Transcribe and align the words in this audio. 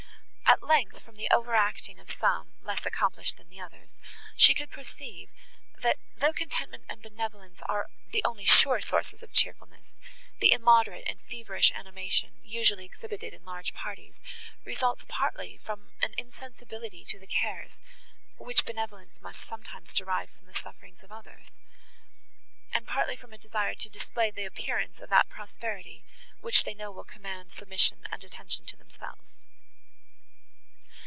At 0.51 0.67
length, 0.67 1.01
from 1.01 1.15
the 1.15 1.29
over 1.31 1.55
acting 1.55 1.97
of 1.99 2.11
some, 2.11 2.55
less 2.61 2.85
accomplished 2.85 3.37
than 3.37 3.47
the 3.49 3.59
others, 3.61 3.93
she 4.35 4.53
could 4.53 4.69
perceive, 4.69 5.29
that, 5.81 5.97
though 6.17 6.33
contentment 6.33 6.83
and 6.89 7.01
benevolence 7.01 7.59
are 7.69 7.87
the 8.11 8.21
only 8.25 8.43
sure 8.45 8.79
sources 8.81 9.23
of 9.23 9.31
cheerfulness, 9.33 9.95
the 10.41 10.51
immoderate 10.51 11.05
and 11.07 11.21
feverish 11.23 11.71
animation, 11.71 12.33
usually 12.43 12.83
exhibited 12.85 13.33
in 13.33 13.45
large 13.45 13.73
parties, 13.73 14.19
results 14.65 15.05
partly 15.07 15.57
from 15.57 15.93
an 16.01 16.13
insensibility 16.17 17.03
to 17.05 17.17
the 17.19 17.27
cares, 17.27 17.77
which 18.37 18.65
benevolence 18.65 19.21
must 19.21 19.45
sometimes 19.47 19.93
derive 19.93 20.29
from 20.29 20.47
the 20.47 20.53
sufferings 20.53 21.01
of 21.01 21.11
others, 21.13 21.49
and 22.73 22.87
partly 22.87 23.15
from 23.15 23.31
a 23.33 23.37
desire 23.37 23.73
to 23.75 23.89
display 23.89 24.29
the 24.31 24.45
appearance 24.45 24.99
of 24.99 25.09
that 25.09 25.29
prosperity, 25.29 26.03
which 26.41 26.63
they 26.65 26.73
know 26.73 26.91
will 26.91 27.05
command 27.05 27.51
submission 27.53 28.05
and 28.11 28.23
attention 28.25 28.65
to 28.65 28.75
themselves. 28.75 29.31